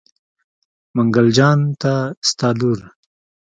[0.95, 1.93] منګل جان ته
[2.29, 2.79] ستا لور.